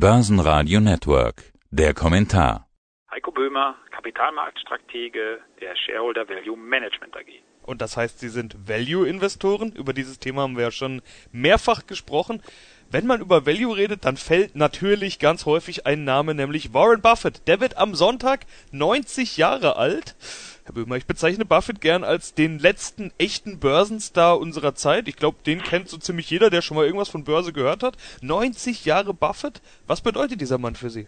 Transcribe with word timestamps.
Börsenradio 0.00 0.78
Network. 0.78 1.52
Der 1.72 1.92
Kommentar. 1.92 2.66
Heiko 3.10 3.32
Böhmer, 3.32 3.74
Kapitalmarktstratege 3.90 5.40
der 5.60 5.74
Shareholder 5.74 6.24
Value 6.28 6.56
Management 6.56 7.16
AG. 7.16 7.42
Und 7.68 7.82
das 7.82 7.98
heißt, 7.98 8.18
Sie 8.18 8.30
sind 8.30 8.56
Value-Investoren. 8.66 9.72
Über 9.72 9.92
dieses 9.92 10.18
Thema 10.18 10.42
haben 10.42 10.56
wir 10.56 10.64
ja 10.64 10.70
schon 10.70 11.02
mehrfach 11.32 11.86
gesprochen. 11.86 12.42
Wenn 12.90 13.06
man 13.06 13.20
über 13.20 13.44
Value 13.44 13.76
redet, 13.76 14.06
dann 14.06 14.16
fällt 14.16 14.56
natürlich 14.56 15.18
ganz 15.18 15.44
häufig 15.44 15.86
ein 15.86 16.04
Name, 16.04 16.34
nämlich 16.34 16.72
Warren 16.72 17.02
Buffett. 17.02 17.46
Der 17.46 17.60
wird 17.60 17.76
am 17.76 17.94
Sonntag 17.94 18.46
90 18.72 19.36
Jahre 19.36 19.76
alt. 19.76 20.16
Herr 20.64 20.72
Böhmer, 20.72 20.96
ich 20.96 21.06
bezeichne 21.06 21.44
Buffett 21.44 21.82
gern 21.82 22.04
als 22.04 22.32
den 22.32 22.58
letzten 22.58 23.12
echten 23.18 23.60
Börsenstar 23.60 24.40
unserer 24.40 24.74
Zeit. 24.74 25.06
Ich 25.06 25.16
glaube, 25.16 25.36
den 25.44 25.62
kennt 25.62 25.90
so 25.90 25.98
ziemlich 25.98 26.30
jeder, 26.30 26.48
der 26.48 26.62
schon 26.62 26.78
mal 26.78 26.86
irgendwas 26.86 27.10
von 27.10 27.24
Börse 27.24 27.52
gehört 27.52 27.82
hat. 27.82 27.98
90 28.22 28.86
Jahre 28.86 29.12
Buffett. 29.12 29.60
Was 29.86 30.00
bedeutet 30.00 30.40
dieser 30.40 30.56
Mann 30.56 30.74
für 30.74 30.88
Sie? 30.88 31.06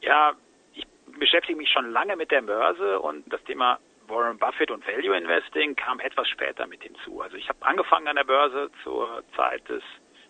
Ja, 0.00 0.32
ich 0.72 0.86
beschäftige 1.18 1.58
mich 1.58 1.68
schon 1.70 1.90
lange 1.90 2.16
mit 2.16 2.30
der 2.30 2.40
Börse 2.40 3.00
und 3.00 3.30
das 3.30 3.44
Thema 3.44 3.78
Warren 4.08 4.38
Buffett 4.38 4.70
und 4.70 4.86
Value 4.86 5.16
Investing 5.16 5.76
kam 5.76 6.00
etwas 6.00 6.28
später 6.28 6.66
mit 6.66 6.82
hinzu. 6.82 7.20
Also 7.20 7.36
ich 7.36 7.48
habe 7.48 7.58
angefangen 7.64 8.08
an 8.08 8.16
der 8.16 8.24
Börse 8.24 8.70
zur 8.82 9.22
Zeit 9.36 9.68
des 9.68 9.82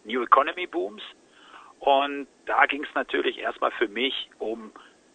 New 0.05 0.23
Economy 0.23 0.67
Booms. 0.67 1.03
Und 1.81 2.27
da 2.47 2.67
ging 2.67 2.85
es 2.85 2.95
natürlich 2.95 3.39
erstmal 3.39 3.71
für 3.73 3.89
mich 3.89 4.31
um 4.39 4.73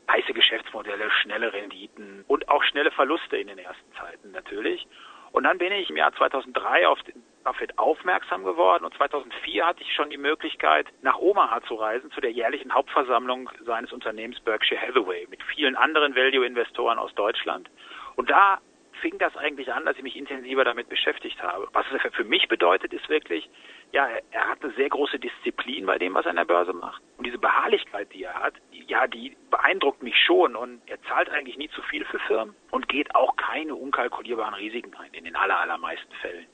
heiße 0.09 0.33
Geschäftsmodelle, 0.33 1.09
schnelle 1.21 1.51
Renditen 1.53 2.23
und 2.27 2.47
auch 2.49 2.63
schnelle 2.63 2.91
Verluste 2.91 3.37
in 3.37 3.47
den 3.47 3.57
ersten 3.57 3.93
Zeiten 3.93 4.31
natürlich. 4.31 4.87
Und 5.31 5.45
dann 5.45 5.57
bin 5.57 5.71
ich 5.71 5.89
im 5.89 5.97
Jahr 5.97 6.13
2003 6.13 6.87
auf 6.87 7.01
den 7.03 7.23
Buffett 7.43 7.77
aufmerksam 7.79 8.43
geworden 8.43 8.85
und 8.85 8.93
2004 8.93 9.65
hatte 9.65 9.81
ich 9.81 9.91
schon 9.93 10.11
die 10.11 10.17
Möglichkeit, 10.17 10.85
nach 11.01 11.17
Omaha 11.17 11.61
zu 11.63 11.75
reisen, 11.75 12.11
zu 12.11 12.21
der 12.21 12.31
jährlichen 12.31 12.73
Hauptversammlung 12.73 13.49
seines 13.65 13.91
Unternehmens 13.91 14.39
Berkshire 14.41 14.79
Hathaway 14.79 15.27
mit 15.29 15.41
vielen 15.43 15.75
anderen 15.75 16.15
Value-Investoren 16.15 16.99
aus 16.99 17.13
Deutschland. 17.15 17.69
Und 18.15 18.29
da 18.29 18.59
fing 19.01 19.17
das 19.17 19.35
eigentlich 19.35 19.71
an, 19.71 19.85
dass 19.85 19.97
ich 19.97 20.03
mich 20.03 20.15
intensiver 20.15 20.63
damit 20.63 20.87
beschäftigt 20.87 21.41
habe. 21.43 21.67
Was 21.73 21.85
es 21.91 22.13
für 22.13 22.23
mich 22.23 22.47
bedeutet, 22.47 22.93
ist 22.93 23.09
wirklich, 23.09 23.49
ja, 23.91 24.07
er 24.31 24.49
hat 24.49 24.63
eine 24.63 24.71
sehr 24.73 24.89
große 24.89 25.19
Disziplin 25.19 25.85
bei 25.85 25.97
dem, 25.97 26.13
was 26.13 26.25
er 26.25 26.31
an 26.31 26.37
der 26.37 26.45
Börse 26.45 26.73
macht. 26.73 27.01
Und 27.17 27.27
diese 27.27 27.37
Beharrlichkeit, 27.37 28.13
die 28.13 28.23
er 28.23 28.33
hat, 28.33 28.53
ja, 28.71 29.07
die 29.07 29.35
beeindruckt 29.49 30.03
mich 30.03 30.17
schon. 30.17 30.55
Und 30.55 30.81
er 30.85 31.01
zahlt 31.03 31.29
eigentlich 31.29 31.57
nie 31.57 31.69
zu 31.69 31.81
viel 31.83 32.05
für 32.05 32.19
Firmen 32.19 32.55
und 32.71 32.87
geht 32.87 33.13
auch 33.13 33.35
keine 33.35 33.75
unkalkulierbaren 33.75 34.53
Risiken 34.53 34.95
ein, 34.95 35.13
in 35.13 35.25
den 35.25 35.35
aller, 35.35 35.59
allermeisten 35.59 36.13
Fällen. 36.21 36.47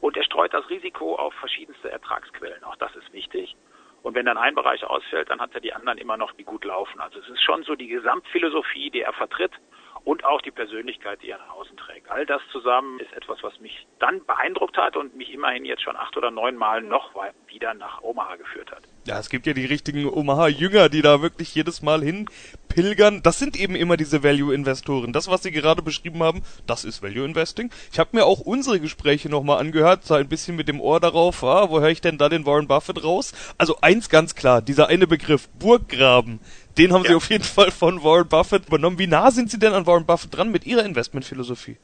Und 0.00 0.16
er 0.16 0.24
streut 0.24 0.54
das 0.54 0.68
Risiko 0.70 1.16
auf 1.16 1.34
verschiedenste 1.34 1.90
Ertragsquellen. 1.90 2.64
Auch 2.64 2.76
das 2.76 2.94
ist 2.96 3.12
wichtig. 3.12 3.54
Und 4.02 4.14
wenn 4.14 4.24
dann 4.24 4.38
ein 4.38 4.54
Bereich 4.54 4.82
ausfällt, 4.84 5.28
dann 5.28 5.42
hat 5.42 5.54
er 5.54 5.60
die 5.60 5.74
anderen 5.74 5.98
immer 5.98 6.16
noch, 6.16 6.32
die 6.32 6.44
gut 6.44 6.64
laufen. 6.64 7.00
Also 7.00 7.18
es 7.18 7.28
ist 7.28 7.42
schon 7.42 7.62
so 7.64 7.74
die 7.74 7.88
Gesamtphilosophie, 7.88 8.90
die 8.90 9.02
er 9.02 9.12
vertritt 9.12 9.52
und 10.04 10.24
auch 10.24 10.40
die 10.40 10.50
Persönlichkeit, 10.50 11.22
die 11.22 11.30
er 11.30 11.38
nach 11.38 11.50
außen 11.50 11.76
trägt. 11.76 12.10
All 12.10 12.26
das 12.26 12.40
zusammen 12.52 13.00
ist 13.00 13.12
etwas, 13.12 13.38
was 13.42 13.58
mich 13.60 13.86
dann 13.98 14.24
beeindruckt 14.24 14.76
hat 14.76 14.96
und 14.96 15.16
mich 15.16 15.32
immerhin 15.32 15.64
jetzt 15.64 15.82
schon 15.82 15.96
acht 15.96 16.16
oder 16.16 16.30
neun 16.30 16.56
Mal 16.56 16.82
noch 16.82 17.14
wieder 17.46 17.74
nach 17.74 18.02
Omaha 18.02 18.36
geführt 18.36 18.70
hat. 18.70 18.82
Ja, 19.06 19.18
es 19.18 19.30
gibt 19.30 19.46
ja 19.46 19.52
die 19.52 19.64
richtigen 19.64 20.06
Omaha-Jünger, 20.06 20.88
die 20.88 21.02
da 21.02 21.22
wirklich 21.22 21.54
jedes 21.54 21.82
Mal 21.82 22.02
hin 22.02 22.26
pilgern. 22.68 23.22
Das 23.22 23.38
sind 23.38 23.58
eben 23.58 23.74
immer 23.74 23.96
diese 23.96 24.22
Value-Investoren. 24.22 25.12
Das, 25.12 25.28
was 25.28 25.42
Sie 25.42 25.50
gerade 25.50 25.82
beschrieben 25.82 26.22
haben, 26.22 26.42
das 26.66 26.84
ist 26.84 27.02
Value-Investing. 27.02 27.70
Ich 27.92 27.98
habe 27.98 28.10
mir 28.12 28.24
auch 28.24 28.40
unsere 28.40 28.80
Gespräche 28.80 29.28
nochmal 29.28 29.58
angehört, 29.58 30.04
so 30.04 30.14
ein 30.14 30.28
bisschen 30.28 30.56
mit 30.56 30.68
dem 30.68 30.80
Ohr 30.80 31.00
darauf, 31.00 31.42
ah, 31.42 31.70
wo 31.70 31.80
höre 31.80 31.88
ich 31.88 32.00
denn 32.00 32.18
da 32.18 32.28
den 32.28 32.46
Warren 32.46 32.68
Buffett 32.68 33.02
raus? 33.02 33.32
Also 33.58 33.78
eins 33.80 34.08
ganz 34.08 34.34
klar, 34.34 34.62
dieser 34.62 34.88
eine 34.88 35.06
Begriff, 35.06 35.48
Burggraben, 35.58 36.40
den 36.80 36.92
haben 36.92 37.04
ja. 37.04 37.10
Sie 37.10 37.14
auf 37.16 37.28
jeden 37.28 37.44
Fall 37.44 37.70
von 37.70 38.02
Warren 38.02 38.28
Buffett 38.28 38.68
übernommen. 38.68 38.98
Wie 38.98 39.06
nah 39.06 39.30
sind 39.30 39.50
Sie 39.50 39.58
denn 39.58 39.72
an 39.72 39.86
Warren 39.86 40.06
Buffett 40.06 40.36
dran 40.36 40.50
mit 40.50 40.66
Ihrer 40.66 40.84
Investmentphilosophie? 40.84 41.76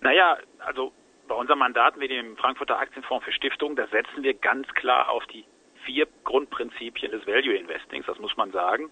Naja, 0.00 0.38
also 0.60 0.92
bei 1.28 1.34
unserem 1.34 1.58
Mandat 1.58 1.96
mit 1.96 2.10
dem 2.10 2.36
Frankfurter 2.36 2.78
Aktienfonds 2.78 3.24
für 3.24 3.32
Stiftungen, 3.32 3.76
da 3.76 3.86
setzen 3.88 4.22
wir 4.22 4.34
ganz 4.34 4.68
klar 4.74 5.10
auf 5.10 5.26
die 5.26 5.44
vier 5.84 6.06
Grundprinzipien 6.24 7.10
des 7.10 7.26
Value 7.26 7.56
Investings, 7.56 8.06
das 8.06 8.18
muss 8.18 8.36
man 8.36 8.52
sagen. 8.52 8.90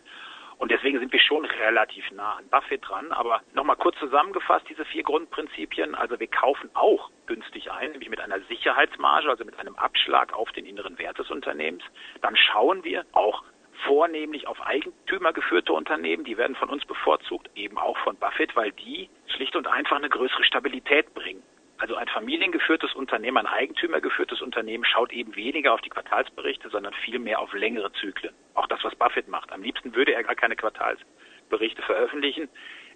Und 0.56 0.70
deswegen 0.70 1.00
sind 1.00 1.12
wir 1.12 1.20
schon 1.20 1.44
relativ 1.44 2.08
nah 2.12 2.36
an 2.36 2.48
Buffett 2.48 2.88
dran. 2.88 3.10
Aber 3.12 3.40
nochmal 3.54 3.76
kurz 3.76 3.98
zusammengefasst, 3.98 4.64
diese 4.68 4.84
vier 4.84 5.02
Grundprinzipien. 5.02 5.94
Also 5.96 6.18
wir 6.20 6.28
kaufen 6.28 6.70
auch 6.74 7.10
günstig 7.26 7.72
ein, 7.72 7.90
nämlich 7.90 8.08
mit 8.08 8.20
einer 8.20 8.40
Sicherheitsmarge, 8.48 9.28
also 9.28 9.44
mit 9.44 9.58
einem 9.58 9.74
Abschlag 9.74 10.32
auf 10.32 10.52
den 10.52 10.64
inneren 10.64 10.96
Wert 10.98 11.18
des 11.18 11.30
Unternehmens. 11.30 11.82
Dann 12.22 12.36
schauen 12.36 12.84
wir 12.84 13.04
auch 13.12 13.42
vornehmlich 13.86 14.46
auf 14.46 14.60
Eigentümer 14.60 15.32
geführte 15.32 15.72
Unternehmen. 15.72 16.24
Die 16.24 16.36
werden 16.36 16.56
von 16.56 16.70
uns 16.70 16.84
bevorzugt, 16.84 17.50
eben 17.54 17.78
auch 17.78 17.98
von 17.98 18.16
Buffett, 18.16 18.54
weil 18.56 18.72
die 18.72 19.10
schlicht 19.26 19.56
und 19.56 19.66
einfach 19.66 19.96
eine 19.96 20.08
größere 20.08 20.44
Stabilität 20.44 21.12
bringen. 21.14 21.42
Also 21.78 21.96
ein 21.96 22.06
familiengeführtes 22.06 22.94
Unternehmen, 22.94 23.38
ein 23.38 23.46
eigentümergeführtes 23.46 24.40
Unternehmen 24.42 24.84
schaut 24.84 25.12
eben 25.12 25.34
weniger 25.34 25.74
auf 25.74 25.80
die 25.80 25.90
Quartalsberichte, 25.90 26.68
sondern 26.70 26.94
vielmehr 27.04 27.40
auf 27.40 27.52
längere 27.52 27.92
Zyklen. 27.94 28.32
Auch 28.54 28.68
das, 28.68 28.82
was 28.84 28.94
Buffett 28.94 29.28
macht. 29.28 29.52
Am 29.52 29.62
liebsten 29.62 29.94
würde 29.94 30.14
er 30.14 30.22
gar 30.22 30.36
keine 30.36 30.54
Quartalsberichte 30.54 31.82
veröffentlichen, 31.82 32.48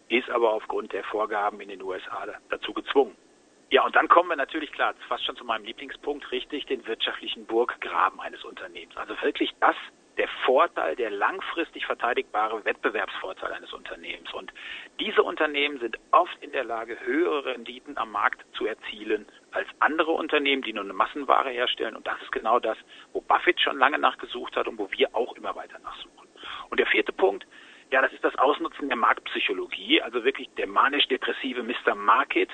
ist 0.08 0.30
aber 0.30 0.52
aufgrund 0.52 0.92
der 0.92 1.04
Vorgaben 1.04 1.60
in 1.60 1.68
den 1.68 1.82
USA 1.82 2.26
dazu 2.50 2.72
gezwungen. 2.72 3.16
Ja, 3.70 3.84
und 3.84 3.94
dann 3.96 4.08
kommen 4.08 4.30
wir 4.30 4.36
natürlich 4.36 4.72
klar, 4.72 4.94
fast 5.08 5.26
schon 5.26 5.36
zu 5.36 5.44
meinem 5.44 5.64
Lieblingspunkt, 5.64 6.30
richtig, 6.32 6.64
den 6.66 6.86
wirtschaftlichen 6.86 7.44
Burggraben 7.44 8.18
eines 8.20 8.42
Unternehmens. 8.44 8.96
Also 8.96 9.20
wirklich 9.20 9.52
das, 9.60 9.76
der 10.18 10.28
Vorteil, 10.44 10.96
der 10.96 11.10
langfristig 11.10 11.86
verteidigbare 11.86 12.64
Wettbewerbsvorteil 12.64 13.52
eines 13.52 13.72
Unternehmens. 13.72 14.32
Und 14.34 14.52
diese 14.98 15.22
Unternehmen 15.22 15.78
sind 15.78 15.96
oft 16.10 16.36
in 16.42 16.52
der 16.52 16.64
Lage, 16.64 16.98
höhere 17.00 17.46
Renditen 17.46 17.96
am 17.96 18.10
Markt 18.10 18.44
zu 18.56 18.66
erzielen 18.66 19.26
als 19.52 19.68
andere 19.78 20.10
Unternehmen, 20.10 20.62
die 20.62 20.72
nur 20.72 20.84
eine 20.84 20.92
Massenware 20.92 21.50
herstellen. 21.50 21.96
Und 21.96 22.06
das 22.06 22.20
ist 22.20 22.32
genau 22.32 22.58
das, 22.58 22.76
wo 23.12 23.20
Buffett 23.20 23.60
schon 23.60 23.78
lange 23.78 23.98
nachgesucht 23.98 24.56
hat 24.56 24.66
und 24.66 24.78
wo 24.78 24.90
wir 24.90 25.14
auch 25.14 25.34
immer 25.36 25.54
weiter 25.54 25.78
nachsuchen. 25.78 26.28
Und 26.68 26.80
der 26.80 26.86
vierte 26.86 27.12
Punkt, 27.12 27.46
ja, 27.90 28.02
das 28.02 28.12
ist 28.12 28.24
das 28.24 28.36
Ausnutzen 28.36 28.88
der 28.88 28.98
Marktpsychologie, 28.98 30.02
also 30.02 30.24
wirklich 30.24 30.50
der 30.56 30.66
manisch-depressive 30.66 31.62
Mr. 31.62 31.94
Market 31.94 32.50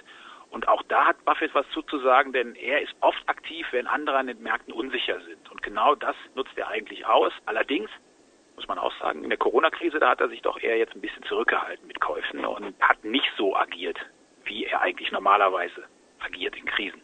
und 0.54 0.68
auch 0.68 0.82
da 0.84 1.06
hat 1.06 1.24
Buffett 1.24 1.52
was 1.52 1.68
zuzusagen, 1.70 2.32
denn 2.32 2.54
er 2.54 2.80
ist 2.80 2.94
oft 3.00 3.28
aktiv, 3.28 3.66
wenn 3.72 3.88
andere 3.88 4.16
an 4.16 4.28
den 4.28 4.40
Märkten 4.40 4.72
unsicher 4.72 5.20
sind. 5.22 5.50
Und 5.50 5.62
genau 5.64 5.96
das 5.96 6.14
nutzt 6.36 6.56
er 6.56 6.68
eigentlich 6.68 7.04
aus. 7.06 7.32
Allerdings 7.44 7.90
muss 8.54 8.68
man 8.68 8.78
auch 8.78 8.92
sagen, 9.00 9.24
in 9.24 9.30
der 9.30 9.38
Corona-Krise, 9.38 9.98
da 9.98 10.10
hat 10.10 10.20
er 10.20 10.28
sich 10.28 10.42
doch 10.42 10.62
eher 10.62 10.78
jetzt 10.78 10.94
ein 10.94 11.00
bisschen 11.00 11.24
zurückgehalten 11.24 11.88
mit 11.88 12.00
Käufen 12.00 12.44
und 12.44 12.80
hat 12.80 13.02
nicht 13.02 13.28
so 13.36 13.56
agiert, 13.56 13.98
wie 14.44 14.66
er 14.66 14.80
eigentlich 14.80 15.10
normalerweise 15.10 15.84
agiert 16.20 16.56
in 16.56 16.66
Krisen. 16.66 17.02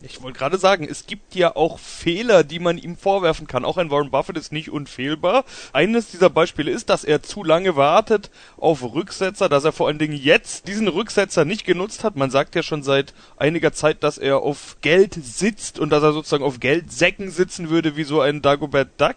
Ich 0.00 0.22
wollte 0.22 0.38
gerade 0.38 0.58
sagen, 0.58 0.86
es 0.88 1.06
gibt 1.06 1.34
ja 1.34 1.56
auch 1.56 1.80
Fehler, 1.80 2.44
die 2.44 2.60
man 2.60 2.78
ihm 2.78 2.96
vorwerfen 2.96 3.48
kann. 3.48 3.64
Auch 3.64 3.78
ein 3.78 3.90
Warren 3.90 4.12
Buffett 4.12 4.36
ist 4.36 4.52
nicht 4.52 4.70
unfehlbar. 4.70 5.44
Eines 5.72 6.12
dieser 6.12 6.30
Beispiele 6.30 6.70
ist, 6.70 6.88
dass 6.88 7.02
er 7.02 7.24
zu 7.24 7.42
lange 7.42 7.74
wartet 7.74 8.30
auf 8.58 8.84
Rücksetzer, 8.94 9.48
dass 9.48 9.64
er 9.64 9.72
vor 9.72 9.88
allen 9.88 9.98
Dingen 9.98 10.16
jetzt 10.16 10.68
diesen 10.68 10.86
Rücksetzer 10.86 11.44
nicht 11.44 11.64
genutzt 11.64 12.04
hat. 12.04 12.14
Man 12.14 12.30
sagt 12.30 12.54
ja 12.54 12.62
schon 12.62 12.84
seit 12.84 13.12
einiger 13.38 13.72
Zeit, 13.72 14.04
dass 14.04 14.18
er 14.18 14.38
auf 14.38 14.76
Geld 14.82 15.14
sitzt 15.14 15.80
und 15.80 15.90
dass 15.90 16.04
er 16.04 16.12
sozusagen 16.12 16.44
auf 16.44 16.60
Geldsäcken 16.60 17.32
sitzen 17.32 17.68
würde, 17.68 17.96
wie 17.96 18.04
so 18.04 18.20
ein 18.20 18.40
Dagobert 18.40 19.00
Duck. 19.00 19.16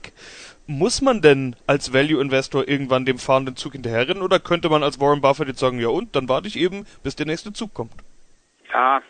Muss 0.66 1.02
man 1.02 1.22
denn 1.22 1.56
als 1.68 1.94
Value 1.94 2.20
Investor 2.20 2.68
irgendwann 2.68 3.06
dem 3.06 3.20
fahrenden 3.20 3.56
Zug 3.56 3.74
hinterherrennen 3.74 4.24
oder 4.24 4.40
könnte 4.40 4.70
man 4.70 4.82
als 4.82 5.00
Warren 5.00 5.22
Buffett 5.22 5.48
jetzt 5.48 5.60
sagen, 5.60 5.80
ja 5.80 5.90
und, 5.90 6.16
dann 6.16 6.28
warte 6.28 6.48
ich 6.48 6.56
eben, 6.58 6.88
bis 7.04 7.16
der 7.16 7.28
nächste 7.28 7.54
Zug 7.54 7.72
kommt? 7.76 7.94
Ja, 8.74 9.02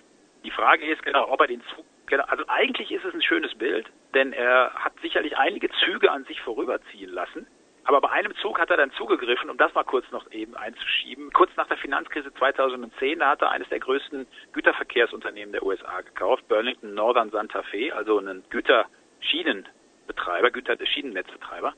die 0.44 0.52
Frage 0.52 0.86
ist 0.86 1.04
genau, 1.04 1.30
ob 1.30 1.40
er 1.42 1.48
den 1.48 1.62
Zug, 1.74 1.86
genau, 2.08 2.24
also 2.26 2.44
eigentlich 2.48 2.92
ist 2.92 3.06
es 3.06 3.14
ein 3.14 3.22
schönes 3.22 3.56
Bild, 3.56 3.88
denn 4.14 4.34
er 4.34 4.74
hat 4.74 4.94
sicherlich 5.02 5.38
einige 5.38 5.70
Züge 5.84 6.12
an 6.12 6.26
sich 6.26 6.42
vorüberziehen 6.42 7.12
lassen. 7.12 7.48
Aber 7.84 8.00
bei 8.00 8.12
einem 8.12 8.36
Zug 8.36 8.60
hat 8.60 8.70
er 8.70 8.78
dann 8.78 8.92
zugegriffen, 8.92 9.50
um 9.50 9.58
das 9.58 9.74
mal 9.74 9.84
kurz 9.84 10.06
noch 10.12 10.32
eben 10.32 10.56
einzuschieben. 10.56 11.34
Kurz 11.34 11.50
nach 11.58 11.66
der 11.68 11.78
Finanzkrise 11.78 12.32
2010, 12.36 13.20
da 13.20 13.30
hat 13.30 13.42
er 13.42 13.50
eines 13.50 13.68
der 13.70 13.80
größten 13.80 14.28
Güterverkehrsunternehmen 14.54 15.52
der 15.52 15.64
USA 15.64 16.02
gekauft, 16.02 16.48
Burlington 16.48 16.94
Northern 16.94 17.32
Santa 17.32 17.64
Fe, 17.64 17.92
also 17.96 18.20
einen 18.20 18.44
Güterschienenbetreiber, 18.52 20.52
Güterschienennetzbetreiber. 20.52 21.74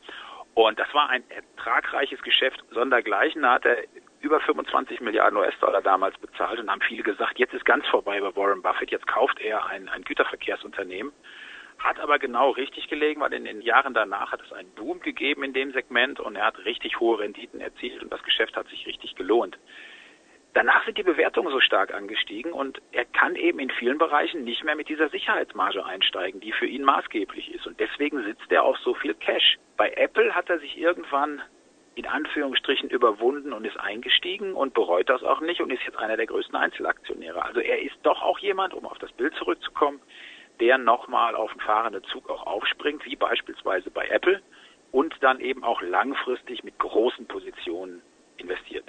Und 0.56 0.78
das 0.78 0.94
war 0.94 1.10
ein 1.10 1.24
ertragreiches 1.30 2.22
Geschäft 2.22 2.64
sondergleichen. 2.72 3.48
Hat 3.48 3.66
er 3.66 3.78
über 4.24 4.40
25 4.40 5.02
Milliarden 5.02 5.38
US-Dollar 5.38 5.82
damals 5.82 6.18
bezahlt 6.18 6.60
und 6.60 6.72
haben 6.72 6.82
viele 6.82 7.04
gesagt, 7.04 7.38
jetzt 7.40 7.54
ist 7.54 7.66
ganz 7.66 7.86
vorbei 7.88 8.22
bei 8.22 8.36
Warren 8.36 8.62
Buffett, 8.62 8.90
jetzt 8.90 9.06
kauft 9.06 9.40
er 9.42 9.66
ein, 9.66 9.90
ein 9.90 10.04
Güterverkehrsunternehmen. 10.04 11.12
Hat 11.78 12.00
aber 12.00 12.20
genau 12.20 12.52
richtig 12.52 12.88
gelegen, 12.88 13.20
weil 13.20 13.34
in 13.34 13.44
den 13.44 13.62
Jahren 13.62 13.94
danach 13.94 14.32
hat 14.32 14.42
es 14.42 14.54
einen 14.54 14.74
Boom 14.76 15.02
gegeben 15.02 15.44
in 15.44 15.52
dem 15.52 15.74
Segment 15.74 16.22
und 16.22 16.38
er 16.38 16.46
hat 16.46 16.64
richtig 16.64 17.02
hohe 17.02 17.20
Renditen 17.20 17.60
erzielt 17.60 18.02
und 18.02 18.14
das 18.14 18.24
Geschäft 18.24 18.56
hat 18.56 18.68
sich 18.70 18.88
richtig 18.88 19.16
gelohnt. 19.16 19.58
Danach 20.54 20.86
sind 20.86 20.98
die 20.98 21.04
Bewertungen 21.04 21.52
so 21.52 21.60
stark 21.60 21.94
angestiegen 21.94 22.54
und 22.54 22.82
er 22.92 23.06
kann 23.06 23.36
eben 23.36 23.60
in 23.60 23.72
vielen 23.72 23.98
Bereichen 23.98 24.46
nicht 24.46 24.64
mehr 24.64 24.76
mit 24.76 24.88
dieser 24.88 25.10
Sicherheitsmarge 25.10 25.84
einsteigen, 25.84 26.40
die 26.40 26.52
für 26.54 26.68
ihn 26.68 26.84
maßgeblich 26.84 27.54
ist. 27.54 27.68
Und 27.68 27.80
deswegen 27.80 28.24
sitzt 28.24 28.52
er 28.52 28.64
auf 28.64 28.78
so 28.78 28.94
viel 28.94 29.16
Cash. 29.16 29.58
Bei 29.76 29.90
Apple 29.98 30.34
hat 30.34 30.50
er 30.50 30.60
sich 30.60 30.78
irgendwann 30.78 31.42
in 31.96 32.08
Anführungsstrichen 32.08 32.90
überwunden 32.90 33.54
und 33.54 33.66
ist 33.66 33.80
eingestiegen 33.80 34.54
und 34.54 34.74
bereut 34.74 35.10
das 35.10 35.24
auch 35.24 35.42
nicht 35.42 35.62
und 35.62 35.72
ist 35.72 35.84
jetzt 35.84 35.98
einer 35.98 36.18
der 36.18 36.26
größten 36.26 36.56
Einzelaktionäre. 36.56 37.44
Also 37.44 37.60
er 37.60 37.82
ist 37.82 37.96
doch 38.04 38.22
auch 38.22 38.40
jemand, 38.40 38.74
um 38.74 38.86
auf 38.86 38.98
das 38.98 39.12
Bild 39.12 39.36
zurückzukommen, 39.36 40.02
der 40.60 40.78
nochmal 40.78 41.36
auf 41.36 41.52
den 41.52 41.62
fahrenden 41.62 42.04
Zug 42.06 42.30
auch 42.30 42.46
aufspringt, 42.48 43.06
wie 43.06 43.16
beispielsweise 43.16 43.92
bei 43.92 44.08
Apple 44.08 44.42
und 44.92 45.16
dann 45.22 45.40
eben 45.40 45.64
auch 45.64 45.82
langfristig 45.82 46.64
mit 46.64 46.78
großen 46.80 47.28
Positionen 47.28 48.02
investiert. 48.38 48.86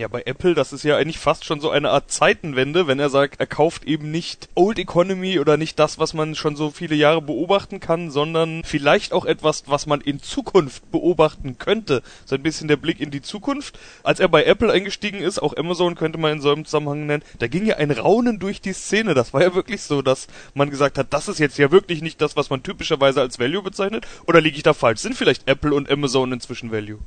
Ja, 0.00 0.08
bei 0.08 0.22
Apple, 0.24 0.54
das 0.54 0.72
ist 0.72 0.82
ja 0.82 0.96
eigentlich 0.96 1.18
fast 1.18 1.44
schon 1.44 1.60
so 1.60 1.68
eine 1.68 1.90
Art 1.90 2.10
Zeitenwende, 2.10 2.86
wenn 2.86 2.98
er 2.98 3.10
sagt, 3.10 3.38
er 3.38 3.46
kauft 3.46 3.84
eben 3.84 4.10
nicht 4.10 4.48
Old 4.54 4.78
Economy 4.78 5.38
oder 5.38 5.58
nicht 5.58 5.78
das, 5.78 5.98
was 5.98 6.14
man 6.14 6.34
schon 6.34 6.56
so 6.56 6.70
viele 6.70 6.94
Jahre 6.94 7.20
beobachten 7.20 7.80
kann, 7.80 8.10
sondern 8.10 8.64
vielleicht 8.64 9.12
auch 9.12 9.26
etwas, 9.26 9.64
was 9.66 9.84
man 9.84 10.00
in 10.00 10.18
Zukunft 10.22 10.90
beobachten 10.90 11.58
könnte. 11.58 12.02
So 12.24 12.34
ein 12.34 12.42
bisschen 12.42 12.66
der 12.66 12.78
Blick 12.78 12.98
in 12.98 13.10
die 13.10 13.20
Zukunft. 13.20 13.78
Als 14.02 14.20
er 14.20 14.28
bei 14.28 14.44
Apple 14.44 14.72
eingestiegen 14.72 15.20
ist, 15.20 15.38
auch 15.38 15.54
Amazon 15.58 15.96
könnte 15.96 16.16
man 16.16 16.32
in 16.32 16.40
so 16.40 16.50
einem 16.50 16.64
Zusammenhang 16.64 17.04
nennen, 17.04 17.22
da 17.38 17.46
ging 17.46 17.66
ja 17.66 17.76
ein 17.76 17.90
Raunen 17.90 18.38
durch 18.38 18.62
die 18.62 18.72
Szene. 18.72 19.12
Das 19.12 19.34
war 19.34 19.42
ja 19.42 19.54
wirklich 19.54 19.82
so, 19.82 20.00
dass 20.00 20.28
man 20.54 20.70
gesagt 20.70 20.96
hat, 20.96 21.12
das 21.12 21.28
ist 21.28 21.40
jetzt 21.40 21.58
ja 21.58 21.70
wirklich 21.72 22.00
nicht 22.00 22.22
das, 22.22 22.36
was 22.36 22.48
man 22.48 22.62
typischerweise 22.62 23.20
als 23.20 23.38
Value 23.38 23.62
bezeichnet. 23.62 24.06
Oder 24.26 24.40
liege 24.40 24.56
ich 24.56 24.62
da 24.62 24.72
falsch? 24.72 25.00
Sind 25.00 25.14
vielleicht 25.14 25.46
Apple 25.46 25.74
und 25.74 25.90
Amazon 25.90 26.32
inzwischen 26.32 26.72
Value? 26.72 27.00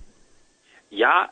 Ja, 0.92 1.32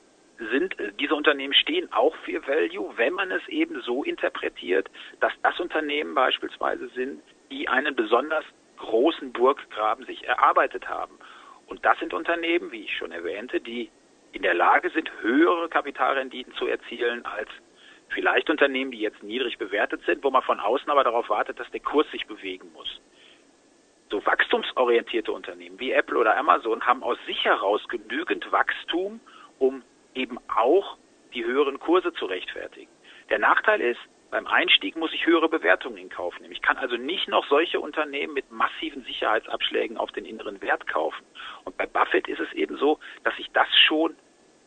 sind, 0.49 0.79
äh, 0.79 0.91
diese 0.99 1.15
Unternehmen 1.15 1.53
stehen 1.53 1.91
auch 1.91 2.15
für 2.17 2.45
Value, 2.47 2.97
wenn 2.97 3.13
man 3.13 3.31
es 3.31 3.47
eben 3.47 3.81
so 3.81 4.03
interpretiert, 4.03 4.89
dass 5.19 5.33
das 5.43 5.59
Unternehmen 5.59 6.15
beispielsweise 6.15 6.88
sind, 6.89 7.21
die 7.49 7.67
einen 7.67 7.95
besonders 7.95 8.45
großen 8.77 9.31
Burggraben 9.31 10.05
sich 10.05 10.27
erarbeitet 10.27 10.88
haben. 10.89 11.17
Und 11.67 11.85
das 11.85 11.99
sind 11.99 12.13
Unternehmen, 12.13 12.71
wie 12.71 12.83
ich 12.83 12.97
schon 12.97 13.11
erwähnte, 13.11 13.61
die 13.61 13.89
in 14.31 14.41
der 14.41 14.53
Lage 14.53 14.89
sind, 14.89 15.11
höhere 15.21 15.69
Kapitalrenditen 15.69 16.53
zu 16.55 16.65
erzielen 16.65 17.25
als 17.25 17.49
vielleicht 18.09 18.49
Unternehmen, 18.49 18.91
die 18.91 18.99
jetzt 18.99 19.23
niedrig 19.23 19.57
bewertet 19.57 20.01
sind, 20.05 20.23
wo 20.23 20.31
man 20.31 20.41
von 20.41 20.59
außen 20.59 20.89
aber 20.89 21.03
darauf 21.03 21.29
wartet, 21.29 21.59
dass 21.59 21.69
der 21.71 21.79
Kurs 21.79 22.09
sich 22.11 22.25
bewegen 22.27 22.71
muss. 22.73 22.99
So 24.09 24.25
wachstumsorientierte 24.25 25.31
Unternehmen 25.31 25.79
wie 25.79 25.91
Apple 25.91 26.17
oder 26.17 26.35
Amazon 26.35 26.85
haben 26.85 27.03
aus 27.03 27.17
sich 27.25 27.45
heraus 27.45 27.81
genügend 27.87 28.51
Wachstum, 28.51 29.21
um 29.59 29.83
eben 30.15 30.37
auch 30.55 30.97
die 31.33 31.45
höheren 31.45 31.79
Kurse 31.79 32.13
zu 32.13 32.25
rechtfertigen. 32.25 32.91
Der 33.29 33.39
Nachteil 33.39 33.81
ist, 33.81 33.99
beim 34.31 34.47
Einstieg 34.47 34.95
muss 34.95 35.13
ich 35.13 35.25
höhere 35.25 35.49
Bewertungen 35.49 35.97
in 35.97 36.09
Kauf 36.09 36.39
nehmen. 36.39 36.53
Ich 36.53 36.61
kann 36.61 36.77
also 36.77 36.95
nicht 36.95 37.27
noch 37.27 37.45
solche 37.47 37.79
Unternehmen 37.79 38.33
mit 38.33 38.49
massiven 38.49 39.03
Sicherheitsabschlägen 39.03 39.97
auf 39.97 40.11
den 40.11 40.25
inneren 40.25 40.61
Wert 40.61 40.87
kaufen. 40.87 41.25
Und 41.65 41.75
bei 41.77 41.85
Buffett 41.85 42.29
ist 42.29 42.39
es 42.39 42.51
eben 42.53 42.77
so, 42.77 42.99
dass 43.23 43.35
sich 43.35 43.51
das 43.51 43.67
schon 43.87 44.15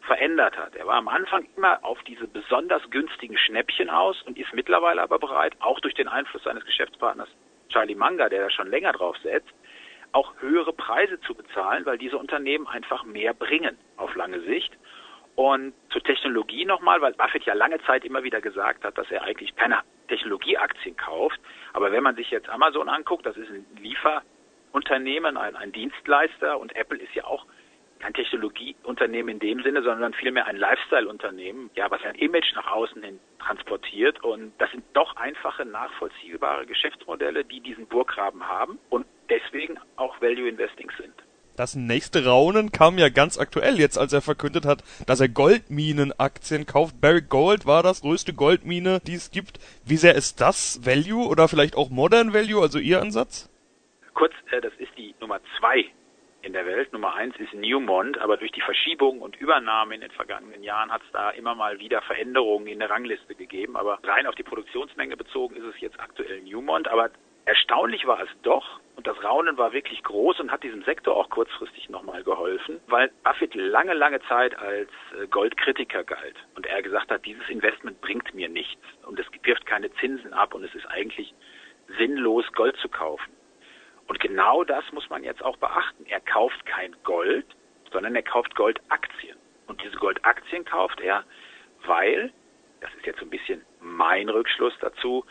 verändert 0.03 0.59
hat. 0.59 0.77
Er 0.77 0.87
war 0.87 0.97
am 0.97 1.09
Anfang 1.09 1.47
immer 1.57 1.83
auf 1.83 2.03
diese 2.03 2.29
besonders 2.29 2.83
günstigen 2.91 3.39
Schnäppchen 3.39 3.89
aus 3.89 4.21
und 4.23 4.39
ist 4.39 4.53
mittlerweile 4.53 5.01
aber 5.01 5.19
bereit, 5.19 5.55
auch 5.61 5.81
durch 5.81 5.95
den 5.95 6.09
Einfluss 6.09 6.43
seines 6.43 6.65
Geschäftspartners 6.67 7.29
Charlie 7.71 7.95
Munger, 7.95 8.29
der 8.29 8.43
da 8.43 8.51
schon 8.51 8.69
länger 8.69 8.93
drauf 8.93 9.17
setzt, 9.23 9.53
auch 10.13 10.33
höhere 10.41 10.73
Preise 10.73 11.21
zu 11.23 11.35
bezahlen, 11.35 11.87
weil 11.87 11.99
diese 11.99 12.19
Unternehmen 12.19 12.67
einfach 12.67 13.05
mehr 13.05 13.35
bringen 13.35 13.77
auf 13.97 14.15
lange 14.15 14.41
Sicht. 14.43 14.73
Und 15.37 15.75
zur 15.91 16.03
Technologie 16.03 16.65
nochmal, 16.65 17.01
weil 17.01 17.13
Buffett 17.15 17.45
ja 17.45 17.55
lange 17.55 17.81
Zeit 17.85 18.05
immer 18.05 18.23
wieder 18.23 18.41
gesagt 18.41 18.85
hat, 18.85 18.97
dass 18.97 19.11
er 19.11 19.23
eigentlich 19.23 19.55
keine 19.57 19.81
Technologieaktien 20.09 20.97
kauft. 20.97 21.41
Aber 21.73 21.91
wenn 21.91 22.05
man 22.05 22.15
sich 22.15 22.31
jetzt 22.31 22.49
Amazon 22.49 22.89
anguckt, 22.89 23.27
das 23.27 23.37
ist 23.37 23.51
ein 23.51 23.67
Lieferunternehmen, 23.81 25.37
ein, 25.37 25.57
ein 25.57 25.73
Dienstleister 25.73 26.59
und 26.59 26.77
Apple 26.77 26.99
ist 26.99 27.15
ja 27.15 27.25
auch 27.25 27.47
kein 27.99 28.13
Technologieunternehmen 28.13 29.35
in 29.35 29.39
dem 29.39 29.63
Sinne, 29.63 29.83
sondern 29.83 30.13
vielmehr 30.15 30.47
ein 30.47 30.57
Lifestyle-Unternehmen, 30.57 31.71
ja, 31.75 31.91
was 31.91 32.03
ein 32.05 32.15
Image 32.17 32.55
nach 32.55 32.71
außen 32.71 33.03
hin 33.03 33.19
transportiert. 33.39 34.23
Und 34.23 34.53
das 34.59 34.71
sind 34.71 34.85
doch 34.93 35.17
einfache, 35.17 35.65
nachvollziehbare 35.65 36.67
Geschäftsmodelle, 36.67 37.45
die 37.45 37.61
diesen 37.61 37.87
Burggraben 37.87 38.47
haben 38.47 38.79
und 38.91 39.07
deswegen 39.31 39.79
auch 39.97 40.21
Value 40.21 40.49
Investing 40.49 40.91
sind. 40.99 41.15
Das 41.57 41.77
nächste 41.77 42.27
Raunen 42.27 42.73
kam 42.73 42.99
ja 42.99 43.09
ganz 43.09 43.39
aktuell 43.39 43.79
jetzt, 43.79 43.97
als 43.97 44.13
er 44.13 44.23
verkündet 44.23 44.67
hat, 44.67 44.83
dass 45.07 45.21
er 45.21 45.29
Goldminenaktien 45.29 46.67
kauft. 46.67 47.01
Barrick 47.01 47.29
Gold 47.29 47.65
war 47.65 47.85
das 47.85 48.01
größte 48.01 48.35
Goldmine, 48.35 48.99
die 49.07 49.15
es 49.15 49.31
gibt. 49.31 49.61
Wie 49.85 49.97
sehr 49.97 50.17
ist 50.17 50.41
das 50.41 50.85
Value 50.85 51.29
oder 51.29 51.47
vielleicht 51.47 51.77
auch 51.77 51.91
Modern 51.91 52.35
Value, 52.35 52.61
also 52.61 52.81
Ihr 52.81 53.01
Ansatz? 53.01 53.49
Kurz, 54.15 54.33
äh, 54.51 54.61
das 54.61 54.73
ist 54.79 54.91
die 54.99 55.15
Nummer 55.21 55.39
zwei 55.59 55.85
in 56.43 56.53
der 56.53 56.67
Welt. 56.67 56.93
Nummer 56.93 57.15
eins 57.15 57.37
ist 57.37 57.55
Newmont, 57.55 58.19
aber 58.19 58.37
durch 58.37 58.51
die 58.51 58.61
Verschiebung 58.61 59.21
und 59.21 59.37
Übernahme 59.37 59.95
in 59.95 60.01
den 60.01 60.11
vergangenen 60.11 60.65
Jahren 60.65 60.91
hat 60.91 61.03
es 61.03 61.13
da 61.13 61.31
immer 61.31 61.55
mal 61.55 61.79
wieder 61.79 62.03
Veränderungen 62.03 62.67
in 62.67 62.81
der 62.81 62.91
Rangliste 62.91 63.37
gegeben. 63.37 63.77
Aber 63.77 64.01
rein 64.03 64.27
auf 64.27 64.35
die 64.35 64.43
Produktionsmenge 64.43 65.17
bezogen 65.17 65.55
ist 65.55 65.65
es 65.65 65.81
jetzt 65.81 66.01
aktuell 66.01 66.43
Newmont. 66.43 66.89
Aber 66.89 67.11
erstaunlich 67.45 68.07
war 68.07 68.21
es 68.21 68.29
doch, 68.43 68.81
und 68.97 69.07
das 69.07 69.23
Raunen 69.25 69.59
war 69.59 69.73
wirklich 69.73 70.03
groß 70.03 70.41
und 70.41 70.53
hat 70.53 70.63
diesem 70.63 70.83
Sektor 70.85 71.17
auch 71.17 71.29
kurzfristig 71.29 71.89
nochmal 71.89 72.23
geholfen, 72.23 72.81
weil 72.87 73.11
Buffett 73.25 73.55
lange, 73.55 73.93
lange 73.93 74.21
Zeit 74.23 74.57
als 74.57 74.89
äh, 75.21 75.27
Goldkritiker 75.27 76.05
galt 76.05 76.37
und 76.55 76.67
er 76.67 76.81
gesagt 76.83 77.11
hat, 77.11 77.25
dieses 77.27 77.49
Investment 77.49 78.01
bringt 78.01 78.33
mir 78.35 78.49
nichts 78.49 78.83
und 79.05 79.19
es 79.19 79.27
wirft 79.43 79.67
keine 79.67 79.93
Zinsen 79.95 80.33
ab 80.33 80.55
und 80.55 80.65
es 80.65 80.75
ist 80.75 80.87
eigentlich 80.87 81.35
sinnlos, 81.99 82.45
Gold 82.53 82.77
zu 82.77 82.89
kaufen. 82.89 83.33
Und 84.07 84.21
genau 84.21 84.65
das 84.65 84.85
muss 84.93 85.09
man 85.11 85.25
jetzt 85.25 85.43
auch 85.43 85.57
beachten. 85.57 86.05
Er 86.07 86.21
kauft 86.21 86.65
kein 86.67 86.95
Gold, 87.05 87.47
sondern 87.93 88.15
er 88.15 88.23
kauft 88.23 88.55
Goldaktien. 88.55 89.37
Und 89.67 89.83
diese 89.83 89.97
Goldaktien 89.97 90.65
kauft 90.65 91.01
er, 91.01 91.25
weil, 91.87 92.33
das 92.81 92.93
ist 92.95 93.07
jetzt 93.07 93.19
so 93.19 93.27
ein 93.27 93.31
bisschen 93.31 93.63
mein 93.81 94.29
Rückschluss 94.29 94.75
dazu, 94.81 95.25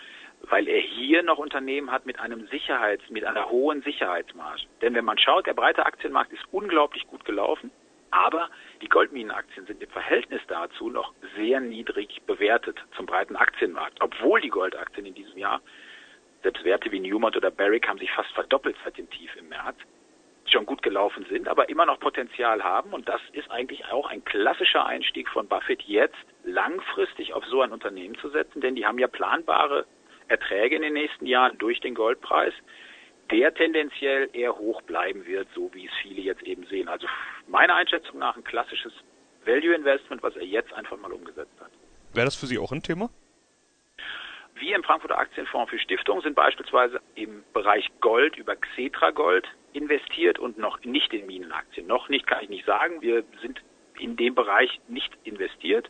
weil 0.50 0.68
er 0.68 0.82
hier 0.82 1.24
noch 1.24 1.38
Unternehmen 1.38 1.92
hat 1.92 2.06
mit 2.06 2.20
einem 2.20 2.48
Sicherheits, 2.48 3.10
mit 3.10 3.26
einer 3.26 3.50
hohen 3.50 3.82
Sicherheitsmarge. 3.82 4.64
Denn 4.82 4.94
wenn 4.94 5.06
man 5.06 5.18
schaut, 5.18 5.48
der 5.48 5.54
breite 5.54 5.86
Aktienmarkt 5.86 6.34
ist 6.34 6.44
unglaublich 6.52 7.08
gut 7.08 7.26
gelaufen, 7.26 7.72
aber 8.12 8.50
die 8.82 8.90
Goldminenaktien 8.90 9.66
sind 9.66 9.82
im 9.82 9.90
Verhältnis 9.90 10.42
dazu 10.48 10.90
noch 10.90 11.14
sehr 11.36 11.60
niedrig 11.60 12.22
bewertet 12.28 12.80
zum 12.96 13.06
breiten 13.06 13.36
Aktienmarkt, 13.36 14.02
obwohl 14.02 14.42
die 14.42 14.50
Goldaktien 14.50 15.06
in 15.06 15.16
diesem 15.16 15.38
Jahr, 15.38 15.62
selbst 16.44 16.64
Werte 16.64 16.92
wie 16.92 17.00
Newmont 17.00 17.38
oder 17.38 17.50
Barrick 17.50 17.88
haben 17.88 17.98
sich 17.98 18.12
fast 18.12 18.32
verdoppelt 18.34 18.76
seit 18.84 18.98
dem 18.98 19.10
Tief 19.10 19.36
im 19.38 19.50
März, 19.50 19.78
schon 20.46 20.66
gut 20.66 20.84
gelaufen 20.84 21.26
sind, 21.30 21.48
aber 21.48 21.70
immer 21.70 21.86
noch 21.86 22.00
Potenzial 22.00 22.64
haben. 22.64 22.94
Und 22.94 23.08
das 23.08 23.22
ist 23.32 23.50
eigentlich 23.50 23.86
auch 23.86 24.10
ein 24.10 24.24
klassischer 24.26 24.86
Einstieg 24.86 25.30
von 25.30 25.48
Buffett, 25.48 25.82
jetzt 25.84 26.18
langfristig 26.44 27.34
auf 27.34 27.46
so 27.46 27.62
ein 27.62 27.72
Unternehmen 27.72 28.16
zu 28.20 28.30
setzen, 28.30 28.62
denn 28.62 28.76
die 28.76 28.86
haben 28.86 29.00
ja 29.00 29.08
planbare 29.08 29.86
Erträge 30.28 30.76
in 30.76 30.82
den 30.82 30.94
nächsten 30.94 31.26
Jahren 31.26 31.58
durch 31.58 31.80
den 31.80 31.96
Goldpreis, 31.96 32.54
der 33.32 33.54
tendenziell 33.54 34.30
eher 34.34 34.56
hoch 34.56 34.82
bleiben 34.84 35.26
wird, 35.26 35.48
so 35.56 35.74
wie 35.74 35.86
es 35.86 35.94
viele 36.02 36.22
jetzt 36.22 36.44
eben 36.44 36.66
sehen. 36.68 36.88
Also 36.88 37.08
meiner 37.48 37.76
Einschätzung 37.76 38.20
nach 38.20 38.36
ein 38.36 38.44
klassisches 38.44 38.94
Value 39.46 39.74
Investment, 39.74 40.24
was 40.24 40.36
er 40.36 40.46
jetzt 40.46 40.74
einfach 40.74 40.98
mal 40.98 41.12
umgesetzt 41.12 41.54
hat. 41.60 41.72
Wäre 42.14 42.26
das 42.26 42.36
für 42.36 42.46
Sie 42.46 42.58
auch 42.58 42.72
ein 42.72 42.84
Thema? 42.84 43.10
Wir 44.56 44.76
im 44.76 44.84
Frankfurter 44.84 45.18
Aktienfonds 45.18 45.72
für 45.72 45.80
Stiftungen 45.80 46.22
sind 46.22 46.36
beispielsweise 46.36 47.02
im 47.16 47.44
Bereich 47.54 47.90
Gold 48.02 48.38
über 48.38 48.56
Xetra 48.56 49.12
Gold 49.12 49.48
investiert 49.74 50.38
und 50.38 50.58
noch 50.58 50.80
nicht 50.84 51.12
in 51.12 51.26
Minenaktien. 51.26 51.88
Noch 51.88 52.08
nicht 52.08 52.28
kann 52.28 52.44
ich 52.44 52.50
nicht 52.50 52.66
sagen. 52.66 53.02
Wir 53.02 53.24
sind 53.42 53.62
in 54.00 54.16
dem 54.16 54.36
Bereich 54.36 54.80
nicht 54.88 55.12
investiert 55.24 55.90